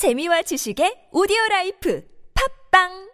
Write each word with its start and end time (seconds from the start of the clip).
재미와 0.00 0.40
지식의 0.48 1.12
오디오 1.12 1.36
라이프. 1.50 2.00
팝빵 2.32 3.09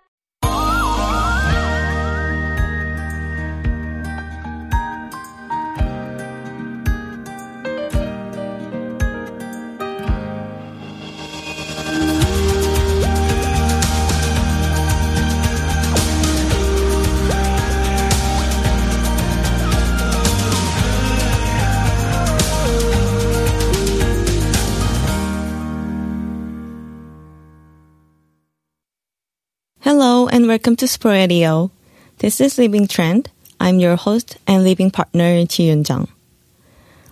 and 30.46 30.50
welcome 30.50 30.77
to 30.77 30.86
Sporadio. 30.86 31.73
This 32.18 32.41
is 32.41 32.56
Living 32.56 32.86
Trend. 32.86 33.28
I'm 33.59 33.80
your 33.80 33.96
host 33.96 34.36
and 34.46 34.62
living 34.62 34.92
partner 34.92 35.45
Ji 35.45 35.66
Yun 35.66 35.82
Jung. 35.84 36.06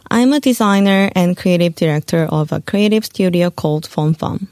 I'm 0.08 0.32
a 0.32 0.38
designer 0.38 1.10
and 1.16 1.36
creative 1.36 1.74
director 1.74 2.26
of 2.30 2.52
a 2.52 2.60
creative 2.60 3.04
studio 3.04 3.50
called 3.50 3.88
Fun 3.88 4.14
Fun. 4.14 4.46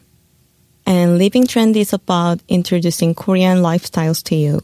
And 0.85 1.17
Living 1.17 1.47
Trend 1.47 1.77
is 1.77 1.93
about 1.93 2.41
introducing 2.49 3.15
Korean 3.15 3.59
lifestyles 3.59 4.21
to 4.25 4.35
you. 4.35 4.63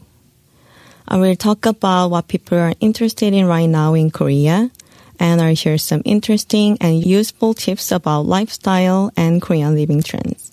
I 1.07 1.15
will 1.15 1.37
talk 1.37 1.65
about 1.65 2.09
what 2.09 2.27
people 2.27 2.57
are 2.57 2.73
interested 2.81 3.33
in 3.33 3.45
right 3.45 3.67
now 3.69 3.93
in 3.93 4.11
Korea, 4.11 4.69
and 5.17 5.39
I'll 5.39 5.55
share 5.55 5.77
some 5.77 6.01
interesting 6.03 6.77
and 6.81 7.05
useful 7.05 7.53
tips 7.53 7.89
about 7.89 8.25
lifestyle 8.25 9.13
and 9.15 9.41
Korean 9.41 9.75
living 9.75 10.03
trends. 10.03 10.51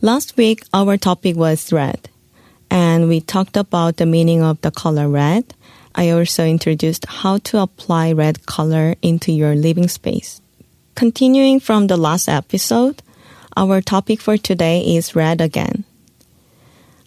Last 0.00 0.36
week, 0.36 0.64
our 0.74 0.96
topic 0.96 1.36
was 1.36 1.72
red, 1.72 2.10
and 2.74 3.06
we 3.06 3.20
talked 3.20 3.56
about 3.56 3.98
the 3.98 4.04
meaning 4.04 4.42
of 4.42 4.60
the 4.62 4.70
color 4.72 5.08
red. 5.08 5.54
I 5.94 6.10
also 6.10 6.44
introduced 6.44 7.06
how 7.06 7.38
to 7.46 7.62
apply 7.62 8.10
red 8.10 8.46
color 8.46 8.96
into 9.00 9.30
your 9.30 9.54
living 9.54 9.86
space. 9.86 10.40
Continuing 10.96 11.60
from 11.60 11.86
the 11.86 11.96
last 11.96 12.28
episode, 12.28 13.00
our 13.56 13.80
topic 13.80 14.20
for 14.20 14.36
today 14.36 14.80
is 14.96 15.14
red 15.14 15.40
again. 15.40 15.84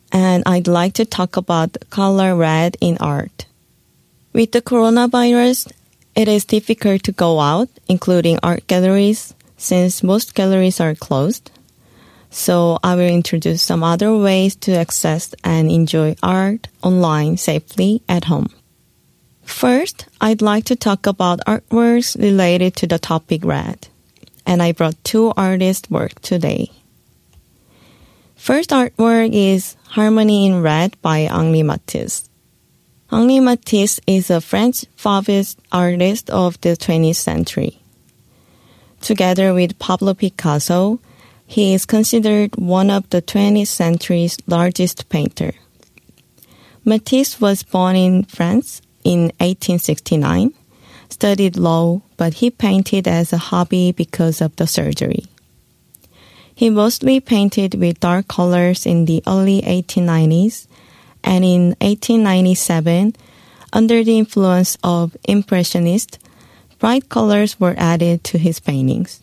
And 0.10 0.42
I'd 0.46 0.70
like 0.70 0.94
to 0.94 1.06
talk 1.06 1.36
about 1.36 1.76
color 1.90 2.34
red 2.34 2.78
in 2.80 2.98
art. 3.02 3.46
With 4.32 4.54
the 4.54 4.62
coronavirus, 4.62 5.70
it 6.16 6.30
is 6.30 6.46
difficult 6.46 7.04
to 7.04 7.12
go 7.12 7.42
out, 7.42 7.68
including 7.90 8.40
art 8.42 8.66
galleries, 8.68 9.34
since 9.58 10.02
most 10.02 10.34
galleries 10.34 10.80
are 10.80 10.96
closed. 10.96 11.52
So 12.30 12.78
I 12.84 12.96
will 12.96 13.08
introduce 13.08 13.64
some 13.64 13.84
other 13.84 14.16
ways 14.16 14.56
to 14.58 14.74
access 14.76 15.34
and 15.44 15.72
enjoy 15.72 16.16
art 16.22 16.68
online 16.84 17.38
safely 17.38 18.02
at 18.08 18.26
home. 18.26 18.50
First, 19.44 20.06
I'd 20.20 20.42
like 20.42 20.66
to 20.66 20.76
talk 20.76 21.08
about 21.08 21.40
artworks 21.48 22.20
related 22.20 22.76
to 22.78 22.88
the 22.88 23.00
topic 23.00 23.44
red. 23.46 23.88
And 24.46 24.62
I 24.62 24.72
brought 24.72 25.02
two 25.04 25.34
artists' 25.36 25.90
work 25.90 26.22
today. 26.22 26.72
First 28.36 28.70
artwork 28.70 29.32
is 29.34 29.76
Harmony 29.90 30.46
in 30.46 30.62
Red 30.62 31.02
by 31.02 31.28
Henri 31.28 31.64
Matisse. 31.64 32.30
Henri 33.10 33.40
Matisse 33.40 34.00
is 34.06 34.30
a 34.30 34.42
French 34.42 34.86
Fauvist 34.96 35.58
artist 35.72 36.30
of 36.30 36.60
the 36.62 36.76
20th 36.76 37.16
century. 37.16 37.80
Together 39.02 39.54
with 39.54 39.80
Pablo 39.80 40.14
Picasso, 40.14 41.00
he 41.48 41.74
is 41.74 41.86
considered 41.86 42.56
one 42.58 42.92
of 42.92 43.10
the 43.10 43.22
20th 43.22 43.68
century's 43.68 44.38
largest 44.46 45.08
painter. 45.08 45.54
Matisse 46.84 47.40
was 47.40 47.64
born 47.64 47.96
in 47.96 48.24
France 48.24 48.82
in 49.04 49.32
1869, 49.40 50.54
studied 51.10 51.56
law, 51.56 52.02
but 52.18 52.36
he 52.36 52.52
painted 52.52 53.08
as 53.08 53.32
a 53.32 53.38
hobby 53.38 53.94
because 53.94 54.42
of 54.42 54.56
the 54.58 54.68
surgery. 54.68 55.26
He 56.54 56.70
mostly 56.70 57.20
painted 57.20 57.76
with 57.76 58.02
dark 58.02 58.28
colors 58.28 58.86
in 58.86 59.06
the 59.06 59.24
early 59.26 59.62
1890s, 59.62 60.68
and 61.24 61.46
in 61.46 61.76
1897, 61.80 63.16
under 63.72 64.04
the 64.04 64.18
influence 64.18 64.78
of 64.84 65.16
Impressionists, 65.24 66.20
bright 66.80 67.10
colors 67.10 67.60
were 67.60 67.76
added 67.78 68.24
to 68.26 68.38
his 68.38 68.60
paintings. 68.60 69.22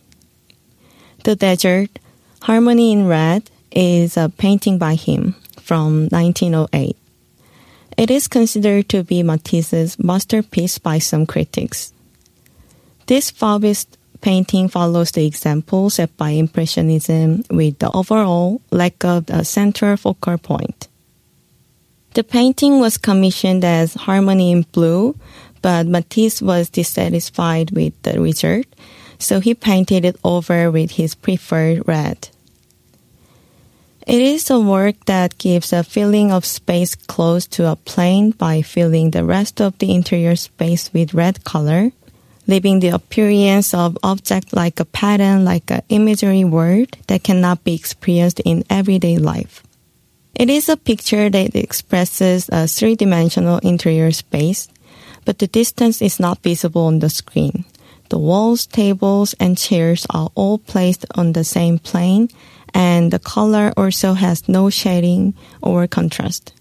The 1.24 1.36
Dessert, 1.36 1.98
Harmony 2.44 2.92
in 2.92 3.06
Red 3.06 3.50
is 3.72 4.18
a 4.18 4.28
painting 4.28 4.76
by 4.76 4.96
him 4.96 5.34
from 5.62 6.08
1908. 6.10 6.94
It 7.96 8.10
is 8.10 8.28
considered 8.28 8.86
to 8.90 9.02
be 9.02 9.22
Matisse's 9.22 9.98
masterpiece 9.98 10.76
by 10.76 10.98
some 10.98 11.24
critics. 11.24 11.94
This 13.06 13.30
Fauvist 13.30 13.96
painting 14.20 14.68
follows 14.68 15.12
the 15.12 15.24
example 15.24 15.88
set 15.88 16.14
by 16.18 16.36
Impressionism 16.36 17.44
with 17.48 17.78
the 17.78 17.90
overall 17.92 18.60
lack 18.70 19.02
of 19.06 19.24
a 19.30 19.42
central 19.42 19.96
focal 19.96 20.36
point. 20.36 20.88
The 22.12 22.24
painting 22.24 22.78
was 22.78 22.98
commissioned 22.98 23.64
as 23.64 23.94
Harmony 23.94 24.52
in 24.52 24.66
Blue, 24.70 25.16
but 25.62 25.86
Matisse 25.86 26.42
was 26.42 26.68
dissatisfied 26.68 27.70
with 27.70 27.94
the 28.02 28.20
result, 28.20 28.66
so 29.18 29.40
he 29.40 29.54
painted 29.54 30.04
it 30.04 30.16
over 30.22 30.70
with 30.70 30.90
his 30.90 31.14
preferred 31.14 31.88
red. 31.88 32.28
It 34.06 34.20
is 34.20 34.50
a 34.50 34.60
work 34.60 35.06
that 35.06 35.38
gives 35.38 35.72
a 35.72 35.82
feeling 35.82 36.30
of 36.30 36.44
space 36.44 36.94
close 36.94 37.46
to 37.56 37.70
a 37.70 37.76
plane 37.76 38.32
by 38.32 38.60
filling 38.60 39.10
the 39.10 39.24
rest 39.24 39.62
of 39.62 39.78
the 39.78 39.94
interior 39.94 40.36
space 40.36 40.92
with 40.92 41.14
red 41.14 41.42
color, 41.44 41.90
leaving 42.46 42.80
the 42.80 42.88
appearance 42.88 43.72
of 43.72 43.96
object 44.02 44.52
like 44.52 44.78
a 44.78 44.84
pattern 44.84 45.46
like 45.46 45.70
an 45.70 45.80
imagery 45.88 46.44
world 46.44 46.98
that 47.06 47.24
cannot 47.24 47.64
be 47.64 47.74
experienced 47.74 48.40
in 48.44 48.62
everyday 48.68 49.16
life. 49.16 49.62
It 50.34 50.50
is 50.50 50.68
a 50.68 50.76
picture 50.76 51.30
that 51.30 51.56
expresses 51.56 52.50
a 52.52 52.68
three-dimensional 52.68 53.60
interior 53.60 54.12
space, 54.12 54.68
but 55.24 55.38
the 55.38 55.46
distance 55.46 56.02
is 56.02 56.20
not 56.20 56.42
visible 56.42 56.84
on 56.92 56.98
the 56.98 57.08
screen. 57.08 57.64
The 58.10 58.18
walls, 58.18 58.66
tables, 58.66 59.34
and 59.40 59.56
chairs 59.56 60.06
are 60.10 60.28
all 60.34 60.58
placed 60.58 61.06
on 61.14 61.32
the 61.32 61.44
same 61.44 61.78
plane 61.78 62.28
and 62.74 63.12
the 63.12 63.20
color 63.20 63.72
also 63.76 64.14
has 64.14 64.48
no 64.48 64.68
shading 64.68 65.32
or 65.62 65.86
contrast. 65.86 66.52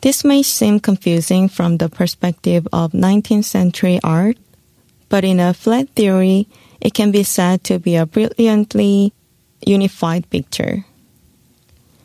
This 0.00 0.24
may 0.24 0.42
seem 0.42 0.80
confusing 0.80 1.48
from 1.48 1.76
the 1.76 1.88
perspective 1.88 2.66
of 2.72 2.90
19th 2.90 3.44
century 3.44 4.00
art, 4.02 4.38
but 5.08 5.22
in 5.22 5.38
a 5.38 5.54
flat 5.54 5.90
theory, 5.90 6.48
it 6.80 6.94
can 6.94 7.12
be 7.12 7.22
said 7.22 7.62
to 7.64 7.78
be 7.78 7.94
a 7.94 8.06
brilliantly 8.06 9.12
unified 9.64 10.28
picture. 10.30 10.84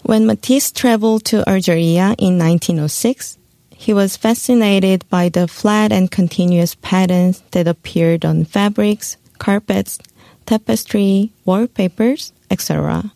When 0.03 0.27
Matisse 0.27 0.71
traveled 0.71 1.25
to 1.25 1.47
Algeria 1.49 2.13
in 2.19 2.37
1906, 2.37 3.37
he 3.71 3.93
was 3.93 4.17
fascinated 4.17 5.07
by 5.09 5.29
the 5.29 5.47
flat 5.47 5.91
and 5.91 6.11
continuous 6.11 6.75
patterns 6.75 7.41
that 7.51 7.67
appeared 7.67 8.25
on 8.25 8.45
fabrics, 8.45 9.17
carpets, 9.37 9.97
tapestry, 10.45 11.31
wallpapers, 11.45 12.31
etc. 12.49 13.11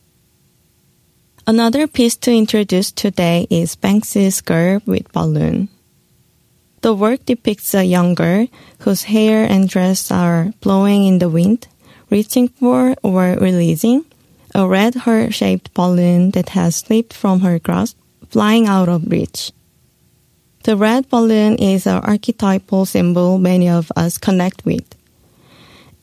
Another 1.48 1.88
piece 1.88 2.16
to 2.18 2.32
introduce 2.32 2.92
today 2.92 3.48
is 3.50 3.76
Banksy's 3.76 4.42
Girl 4.42 4.82
with 4.86 5.12
Balloon. 5.12 5.70
The 6.82 6.94
work 6.94 7.26
depicts 7.26 7.74
a 7.74 7.84
young 7.84 8.16
girl 8.16 8.48
whose 8.80 9.04
hair 9.04 9.46
and 9.46 9.70
dress 9.70 10.12
are 10.12 10.54
blowing 10.62 11.06
in 11.06 11.20
the 11.20 11.30
wind, 11.30 11.68
reaching 12.10 12.48
for 12.48 12.96
or 13.04 13.38
releasing 13.40 14.06
a 14.54 14.68
red 14.68 14.96
heart-shaped 14.96 15.74
balloon 15.74 16.32
that 16.32 16.50
has 16.50 16.76
slipped 16.76 17.14
from 17.14 17.40
her 17.42 17.60
grasp, 17.60 17.98
flying 18.30 18.68
out 18.68 18.90
of 18.90 19.10
reach. 19.10 19.52
The 20.64 20.78
red 20.78 21.10
balloon 21.10 21.56
is 21.56 21.88
an 21.88 22.04
archetypal 22.04 22.86
symbol 22.86 23.38
many 23.38 23.70
of 23.70 23.92
us 23.96 24.18
connect 24.18 24.66
with. 24.66 24.86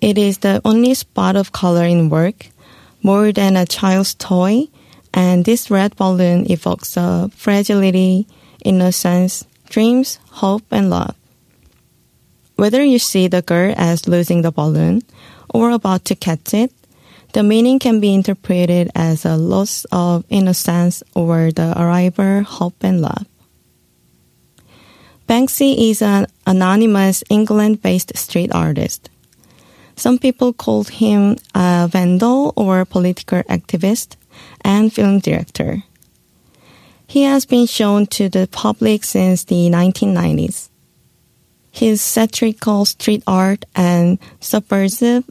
It 0.00 0.18
is 0.18 0.38
the 0.38 0.60
only 0.64 0.94
spot 0.94 1.36
of 1.36 1.52
color 1.52 1.84
in 1.84 2.08
work, 2.08 2.50
more 3.02 3.32
than 3.32 3.56
a 3.56 3.66
child's 3.66 4.14
toy, 4.14 4.68
and 5.14 5.44
this 5.44 5.70
red 5.70 5.96
balloon 5.96 6.50
evokes 6.50 6.96
a 6.96 7.30
fragility, 7.34 8.26
innocence, 8.64 9.46
dreams, 9.68 10.18
hope, 10.42 10.64
and 10.70 10.90
love. 10.90 11.14
Whether 12.56 12.84
you 12.84 12.98
see 12.98 13.28
the 13.28 13.42
girl 13.42 13.72
as 13.76 14.08
losing 14.08 14.42
the 14.42 14.50
balloon 14.50 15.02
or 15.48 15.70
about 15.70 16.04
to 16.06 16.16
catch 16.16 16.54
it, 16.54 16.72
the 17.32 17.42
meaning 17.42 17.78
can 17.78 18.00
be 18.00 18.14
interpreted 18.14 18.90
as 18.94 19.24
a 19.24 19.36
loss 19.36 19.86
of 19.92 20.24
innocence 20.28 21.02
or 21.14 21.52
the 21.52 21.74
arrival, 21.80 22.42
hope, 22.42 22.82
and 22.82 23.00
love. 23.00 23.26
Banksy 25.28 25.90
is 25.90 26.00
an 26.00 26.26
anonymous 26.46 27.22
England 27.28 27.82
based 27.82 28.16
street 28.16 28.50
artist. 28.50 29.10
Some 29.98 30.20
people 30.20 30.52
called 30.52 30.90
him 30.90 31.38
a 31.56 31.88
vandal 31.90 32.52
or 32.54 32.84
political 32.84 33.42
activist 33.50 34.14
and 34.60 34.92
film 34.92 35.18
director. 35.18 35.82
He 37.08 37.24
has 37.24 37.44
been 37.44 37.66
shown 37.66 38.06
to 38.14 38.28
the 38.28 38.46
public 38.46 39.02
since 39.02 39.42
the 39.42 39.68
1990s. 39.68 40.68
His 41.72 42.00
satirical 42.00 42.84
street 42.84 43.24
art 43.26 43.64
and 43.74 44.20
subversive 44.38 45.24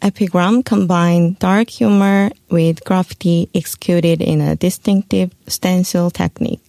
epigram 0.00 0.62
combine 0.62 1.36
dark 1.38 1.68
humor 1.68 2.30
with 2.48 2.82
graffiti 2.82 3.50
executed 3.54 4.22
in 4.22 4.40
a 4.40 4.56
distinctive 4.56 5.34
stencil 5.48 6.10
technique. 6.10 6.64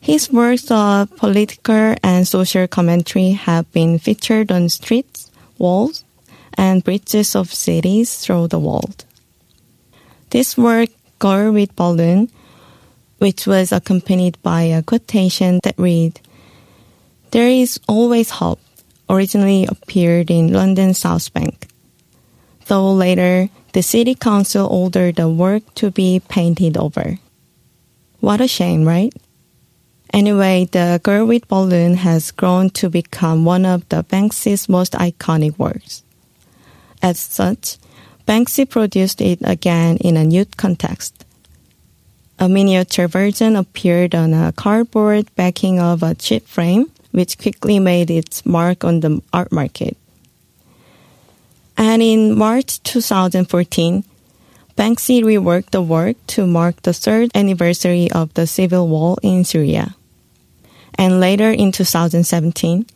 His 0.00 0.32
works 0.32 0.70
of 0.70 1.14
political 1.16 1.96
and 2.02 2.26
social 2.26 2.66
commentary 2.66 3.32
have 3.32 3.70
been 3.72 3.98
featured 3.98 4.50
on 4.50 4.70
streets, 4.70 5.30
walls, 5.58 6.02
and 6.56 6.84
bridges 6.84 7.34
of 7.34 7.52
cities 7.52 8.16
through 8.16 8.48
the 8.48 8.58
world. 8.58 9.04
This 10.30 10.56
work, 10.56 10.90
Girl 11.18 11.52
with 11.52 11.74
Balloon, 11.76 12.30
which 13.18 13.46
was 13.46 13.72
accompanied 13.72 14.40
by 14.42 14.62
a 14.62 14.82
quotation 14.82 15.60
that 15.62 15.78
read, 15.78 16.20
There 17.30 17.48
is 17.48 17.80
always 17.88 18.30
hope, 18.30 18.60
originally 19.08 19.66
appeared 19.66 20.30
in 20.30 20.52
London 20.52 20.94
South 20.94 21.32
Bank. 21.32 21.68
Though 22.66 22.92
later, 22.92 23.48
the 23.72 23.82
city 23.82 24.14
council 24.14 24.66
ordered 24.66 25.16
the 25.16 25.28
work 25.28 25.62
to 25.74 25.90
be 25.90 26.20
painted 26.28 26.76
over. 26.76 27.18
What 28.20 28.40
a 28.40 28.48
shame, 28.48 28.86
right? 28.86 29.12
Anyway, 30.14 30.68
the 30.70 31.00
girl 31.02 31.26
with 31.26 31.48
balloon 31.48 31.94
has 31.94 32.30
grown 32.30 32.70
to 32.70 32.88
become 32.88 33.44
one 33.44 33.66
of 33.66 33.88
the 33.88 34.04
Banksy's 34.04 34.68
most 34.68 34.92
iconic 34.92 35.58
works. 35.58 36.03
As 37.04 37.20
such, 37.20 37.76
Banksy 38.26 38.64
produced 38.64 39.20
it 39.20 39.38
again 39.44 39.98
in 39.98 40.16
a 40.16 40.24
nude 40.24 40.56
context. 40.56 41.26
A 42.38 42.48
miniature 42.48 43.08
version 43.08 43.56
appeared 43.56 44.14
on 44.14 44.32
a 44.32 44.52
cardboard 44.52 45.28
backing 45.36 45.78
of 45.78 46.02
a 46.02 46.14
cheap 46.14 46.48
frame, 46.48 46.90
which 47.10 47.36
quickly 47.36 47.78
made 47.78 48.10
its 48.10 48.46
mark 48.46 48.84
on 48.84 49.00
the 49.00 49.20
art 49.34 49.52
market. 49.52 49.98
And 51.76 52.00
in 52.00 52.38
March 52.38 52.82
2014, 52.84 54.02
Banksy 54.74 55.22
reworked 55.22 55.72
the 55.72 55.82
work 55.82 56.16
to 56.28 56.46
mark 56.46 56.80
the 56.80 56.94
third 56.94 57.30
anniversary 57.34 58.10
of 58.12 58.32
the 58.32 58.46
civil 58.46 58.88
war 58.88 59.18
in 59.22 59.44
Syria. 59.44 59.94
And 60.94 61.20
later 61.20 61.50
in 61.50 61.70
2017, 61.70 62.86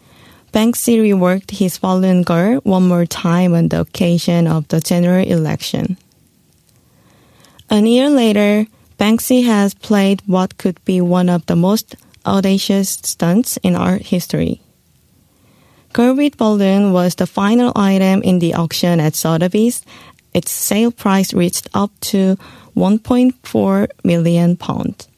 Banksy 0.53 0.99
reworked 0.99 1.51
his 1.51 1.77
Fallen 1.77 2.23
Girl 2.23 2.61
one 2.65 2.89
more 2.89 3.07
time 3.07 3.55
on 3.55 3.69
the 3.69 3.81
occasion 3.81 4.47
of 4.47 4.67
the 4.69 4.81
general 4.81 5.27
election. 5.27 5.99
A 7.71 7.81
year 7.81 8.09
later, 8.09 8.67
Banksy 8.99 9.45
has 9.45 9.75
played 9.75 10.23
what 10.27 10.57
could 10.57 10.83
be 10.85 11.01
one 11.01 11.29
of 11.29 11.45
the 11.47 11.57
most 11.57 11.97
audacious 12.25 12.89
stunts 12.91 13.59
in 13.63 13.77
art 13.77 14.03
history. 14.03 14.61
Girl 15.93 16.15
with 16.15 16.37
Balloon 16.37 16.93
was 16.93 17.15
the 17.15 17.27
final 17.27 17.73
item 17.77 18.23
in 18.23 18.39
the 18.39 18.55
auction 18.55 19.01
at 19.01 19.15
Sotheby's. 19.15 19.83
Its 20.33 20.51
sale 20.51 20.93
price 20.93 21.33
reached 21.33 21.69
up 21.75 21.91
to 22.01 22.37
1.4 22.77 23.89
million 24.05 24.57
pounds. 24.57 25.09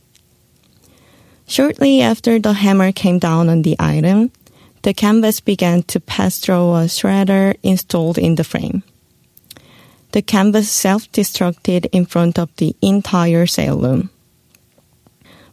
Shortly 1.46 2.00
after 2.00 2.38
the 2.38 2.52
hammer 2.52 2.92
came 2.92 3.18
down 3.18 3.48
on 3.48 3.62
the 3.62 3.76
item, 3.78 4.30
the 4.82 4.94
canvas 4.94 5.40
began 5.40 5.82
to 5.84 6.00
pass 6.00 6.38
through 6.38 6.74
a 6.74 6.84
shredder 6.86 7.56
installed 7.62 8.18
in 8.18 8.36
the 8.36 8.44
frame. 8.44 8.82
The 10.12 10.22
canvas 10.22 10.70
self-destructed 10.70 11.86
in 11.92 12.06
front 12.06 12.38
of 12.38 12.54
the 12.56 12.74
entire 12.82 13.46
sale 13.46 13.78
room. 13.78 14.10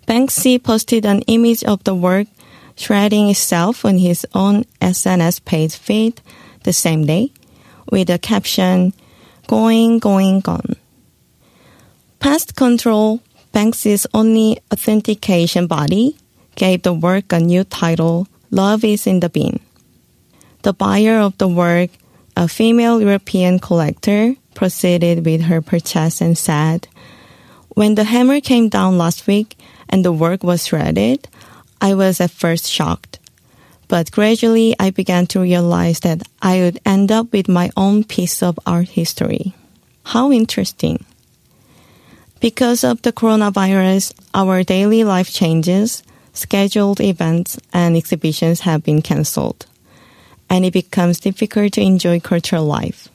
Banksy 0.08 0.62
posted 0.62 1.06
an 1.06 1.22
image 1.24 1.64
of 1.64 1.84
the 1.84 1.94
work 1.94 2.28
shredding 2.78 3.30
itself 3.30 3.84
on 3.84 3.98
his 3.98 4.26
own 4.34 4.64
SNS 4.80 5.44
page 5.44 5.76
feed 5.76 6.22
the 6.64 6.72
same 6.72 7.06
day 7.06 7.32
with 7.92 8.08
the 8.08 8.18
caption, 8.18 8.94
Going, 9.48 10.00
Going, 10.00 10.40
Gone. 10.40 10.76
Pest 12.20 12.56
Control, 12.56 13.22
Banksy's 13.54 14.08
only 14.14 14.60
authentication 14.72 15.68
body, 15.68 16.18
gave 16.56 16.84
the 16.84 16.94
work 16.94 17.32
a 17.32 17.40
new 17.40 17.64
title, 17.64 18.28
Love 18.52 18.84
is 18.84 19.08
in 19.08 19.20
the 19.20 19.30
Bin. 19.30 19.60
The 20.62 20.74
buyer 20.74 21.20
of 21.20 21.38
the 21.38 21.48
work, 21.48 21.90
a 22.36 22.48
female 22.48 23.02
European 23.02 23.60
collector, 23.60 24.36
proceeded 24.54 25.26
with 25.26 25.42
her 25.44 25.62
purchase 25.62 26.22
and 26.22 26.38
said, 26.38 26.88
When 27.70 27.96
the 27.96 28.06
hammer 28.06 28.42
came 28.42 28.70
down 28.70 28.98
last 28.98 29.28
week 29.28 29.58
and 29.90 30.04
the 30.04 30.12
work 30.12 30.44
was 30.44 30.68
shredded, 30.68 31.28
I 31.82 31.94
was 31.94 32.20
at 32.20 32.32
first 32.32 32.70
shocked. 32.70 33.20
But 33.88 34.12
gradually 34.12 34.76
I 34.80 34.90
began 34.92 35.28
to 35.28 35.40
realize 35.40 36.02
that 36.02 36.24
I 36.42 36.60
would 36.60 36.80
end 36.86 37.12
up 37.12 37.32
with 37.32 37.48
my 37.48 37.70
own 37.78 38.04
piece 38.04 38.42
of 38.42 38.60
art 38.66 38.90
history. 38.90 39.54
How 40.04 40.32
interesting. 40.32 41.06
Because 42.40 42.84
of 42.84 43.02
the 43.02 43.12
coronavirus, 43.12 44.14
our 44.34 44.64
daily 44.64 45.04
life 45.04 45.32
changes, 45.32 46.04
scheduled 46.38 47.02
events 47.02 47.60
and 47.74 47.98
exhibitions 47.98 48.62
have 48.62 48.84
been 48.84 49.02
cancelled, 49.02 49.66
and 50.50 50.64
it 50.64 50.74
becomes 50.74 51.20
difficult 51.20 51.74
to 51.74 51.82
enjoy 51.82 52.20
cultural 52.20 52.66
life. 52.66 53.10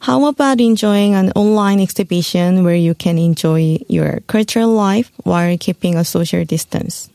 How 0.00 0.26
about 0.26 0.60
enjoying 0.60 1.14
an 1.14 1.32
online 1.32 1.80
exhibition 1.80 2.64
where 2.64 2.74
you 2.74 2.94
can 2.94 3.18
enjoy 3.18 3.78
your 3.88 4.20
cultural 4.26 4.70
life 4.70 5.10
while 5.22 5.56
keeping 5.58 5.96
a 5.96 6.04
social 6.04 6.44
distance? 6.44 7.08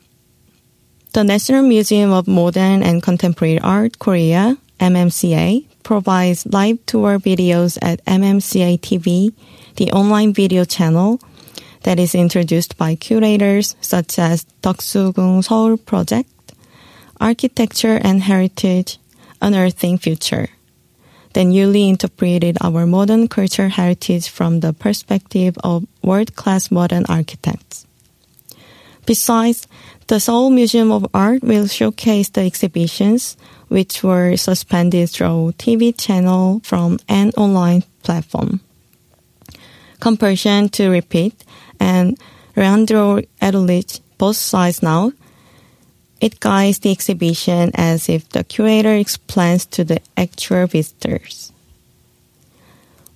The 1.13 1.23
National 1.23 1.63
Museum 1.63 2.11
of 2.11 2.27
Modern 2.27 2.83
and 2.83 3.01
Contemporary 3.01 3.59
Art 3.59 3.99
Korea, 3.99 4.57
MMCA, 4.79 5.65
provides 5.83 6.45
live 6.45 6.83
tour 6.85 7.19
videos 7.19 7.77
at 7.81 8.03
MMCA 8.05 8.79
TV, 8.79 9.33
the 9.75 9.91
online 9.91 10.33
video 10.33 10.65
channel 10.65 11.19
that 11.83 11.99
is 11.99 12.15
introduced 12.15 12.77
by 12.77 12.95
curators 12.95 13.75
such 13.81 14.19
as 14.19 14.45
Deoksugung 14.61 15.43
Seoul 15.43 15.77
Project, 15.77 16.29
Architecture 17.19 17.99
and 18.01 18.23
Heritage, 18.23 18.97
Unearthing 19.41 19.97
Future 19.97 20.49
that 21.33 21.43
newly 21.43 21.87
interpreted 21.87 22.57
our 22.61 22.85
modern 22.85 23.27
culture 23.27 23.69
heritage 23.69 24.29
from 24.29 24.59
the 24.61 24.73
perspective 24.73 25.57
of 25.63 25.85
world-class 26.03 26.71
modern 26.71 27.05
architects. 27.07 27.85
Besides, 29.05 29.67
the 30.07 30.19
Seoul 30.19 30.49
Museum 30.49 30.91
of 30.91 31.07
Art 31.13 31.43
will 31.43 31.67
showcase 31.67 32.29
the 32.29 32.41
exhibitions 32.41 33.37
which 33.67 34.03
were 34.03 34.37
suspended 34.37 35.09
through 35.09 35.53
TV 35.57 35.95
channel 35.97 36.61
from 36.63 36.99
an 37.07 37.31
online 37.37 37.83
platform. 38.03 38.61
Compulsion 39.99 40.69
to 40.69 40.89
repeat 40.89 41.43
and 41.79 42.17
Leandro 42.55 43.21
Erlich 43.41 44.01
both 44.17 44.35
sides 44.35 44.83
now. 44.83 45.11
It 46.19 46.39
guides 46.39 46.79
the 46.79 46.91
exhibition 46.91 47.71
as 47.75 48.09
if 48.09 48.27
the 48.29 48.43
curator 48.43 48.93
explains 48.93 49.65
to 49.67 49.83
the 49.83 50.01
actual 50.17 50.67
visitors. 50.67 51.53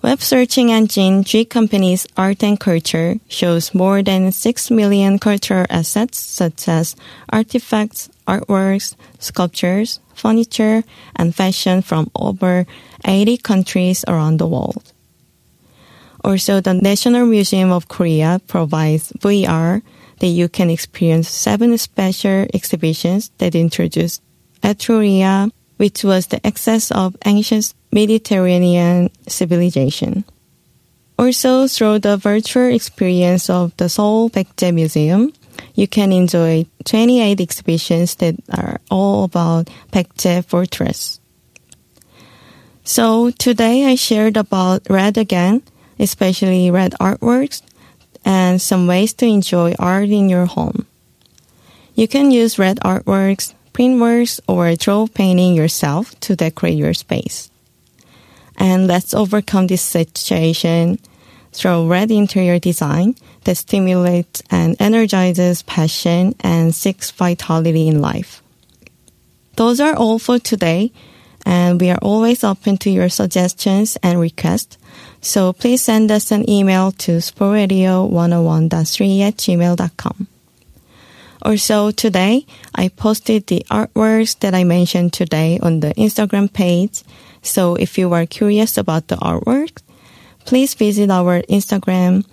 Web 0.01 0.21
searching 0.21 0.71
engine 0.71 1.23
G 1.23 1.45
Company's 1.45 2.07
Art 2.17 2.43
and 2.43 2.59
Culture 2.59 3.19
shows 3.29 3.73
more 3.73 4.03
than 4.03 4.31
6 4.31 4.71
million 4.71 5.17
cultural 5.17 5.65
assets 5.69 6.17
such 6.17 6.67
as 6.67 6.95
artifacts, 7.29 8.09
artworks, 8.27 8.95
sculptures, 9.19 9.99
furniture, 10.13 10.83
and 11.15 11.33
fashion 11.35 11.81
from 11.81 12.11
over 12.15 12.65
80 13.05 13.37
countries 13.37 14.03
around 14.07 14.37
the 14.37 14.47
world. 14.47 14.92
Also, 16.23 16.61
the 16.61 16.73
National 16.73 17.25
Museum 17.25 17.71
of 17.71 17.87
Korea 17.87 18.39
provides 18.47 19.11
VR 19.19 19.81
that 20.19 20.27
you 20.27 20.47
can 20.47 20.69
experience 20.69 21.27
seven 21.27 21.77
special 21.77 22.45
exhibitions 22.53 23.31
that 23.39 23.55
introduce 23.55 24.21
Etruria, 24.61 25.51
which 25.77 26.03
was 26.03 26.27
the 26.27 26.45
excess 26.47 26.91
of 26.91 27.17
ancient 27.25 27.73
Mediterranean 27.91 29.09
civilization. 29.27 30.23
Also, 31.19 31.67
through 31.67 31.99
the 31.99 32.17
virtual 32.17 32.73
experience 32.73 33.49
of 33.49 33.75
the 33.77 33.89
Seoul 33.89 34.29
Baekje 34.29 34.73
Museum, 34.73 35.33
you 35.75 35.87
can 35.87 36.11
enjoy 36.11 36.65
28 36.85 37.41
exhibitions 37.41 38.15
that 38.15 38.35
are 38.51 38.79
all 38.89 39.25
about 39.25 39.69
Baekje 39.91 40.45
Fortress. 40.45 41.19
So 42.83 43.31
today 43.31 43.85
I 43.85 43.95
shared 43.95 44.37
about 44.37 44.87
Red 44.89 45.17
again, 45.17 45.63
especially 46.03 46.69
red 46.69 46.91
artworks, 46.99 47.63
and 48.25 48.61
some 48.61 48.85
ways 48.85 49.13
to 49.13 49.25
enjoy 49.25 49.73
art 49.79 50.09
in 50.09 50.29
your 50.29 50.45
home. 50.45 50.85
You 51.95 52.07
can 52.07 52.29
use 52.29 52.59
red 52.59 52.77
artworks, 52.81 53.53
printworks, 53.73 54.39
or 54.47 54.75
draw 54.75 55.07
painting 55.07 55.55
yourself 55.55 56.19
to 56.21 56.35
decorate 56.35 56.77
your 56.77 56.93
space. 56.93 57.49
And 58.57 58.85
let's 58.87 59.13
overcome 59.13 59.67
this 59.67 59.81
situation 59.81 60.99
through 61.53 61.87
red 61.87 62.11
interior 62.11 62.59
design 62.59 63.15
that 63.45 63.57
stimulates 63.57 64.43
and 64.49 64.75
energizes 64.79 65.63
passion 65.63 66.35
and 66.41 66.73
seeks 66.75 67.11
vitality 67.11 67.87
in 67.87 68.01
life. 68.01 68.41
Those 69.55 69.79
are 69.79 69.95
all 69.95 70.19
for 70.19 70.39
today, 70.39 70.91
and 71.45 71.79
we 71.79 71.89
are 71.89 71.99
always 72.01 72.43
open 72.43 72.77
to 72.77 72.89
your 72.89 73.09
suggestions 73.09 73.97
and 74.01 74.19
requests. 74.19 74.77
So 75.21 75.53
please 75.53 75.81
send 75.81 76.11
us 76.11 76.31
an 76.31 76.49
email 76.49 76.91
to 77.03 77.17
sportradio101.3 77.17 79.21
at 79.21 79.37
gmail.com. 79.37 80.27
Also 81.41 81.91
today, 81.91 82.45
I 82.73 82.87
posted 82.87 83.47
the 83.47 83.65
artworks 83.69 84.39
that 84.39 84.55
I 84.55 84.63
mentioned 84.63 85.11
today 85.11 85.59
on 85.61 85.81
the 85.81 85.93
Instagram 85.95 86.51
page. 86.51 87.03
So 87.41 87.75
if 87.75 87.97
you 87.97 88.13
are 88.13 88.25
curious 88.25 88.77
about 88.77 89.09
the 89.09 89.17
artwork, 89.17 89.81
please 90.45 90.73
visit 90.73 91.11
our 91.11 91.41
Instagram 91.43 92.25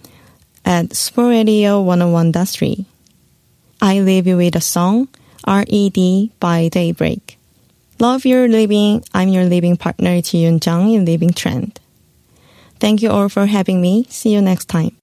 at 0.64 0.90
sportradio101.3. 0.90 2.85
I 3.83 4.00
leave 4.00 4.26
you 4.26 4.37
with 4.37 4.55
a 4.55 4.61
song, 4.61 5.09
R.E.D. 5.45 6.33
by 6.38 6.69
Daybreak. 6.69 7.40
Love 8.00 8.25
your 8.25 8.49
living. 8.49 9.04
I'm 9.12 9.28
your 9.28 9.45
living 9.45 9.76
partner, 9.76 10.23
Ji 10.23 10.38
Yun 10.38 10.59
Jung 10.64 10.90
in 10.90 11.04
Living 11.04 11.35
Trend. 11.35 11.78
Thank 12.80 13.02
you 13.02 13.11
all 13.11 13.28
for 13.28 13.45
having 13.45 13.83
me. 13.83 14.07
See 14.09 14.33
you 14.33 14.40
next 14.40 14.69
time. 14.69 14.97